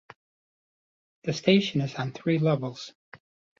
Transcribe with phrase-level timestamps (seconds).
[1.25, 2.91] The station is on three levels.